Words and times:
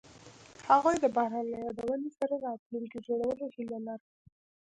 هغوی 0.69 0.95
د 0.99 1.05
باران 1.15 1.45
له 1.51 1.57
یادونو 1.65 2.07
سره 2.17 2.35
راتلونکی 2.47 2.97
جوړولو 3.07 3.45
هیله 3.55 3.77
لرله. 3.87 3.95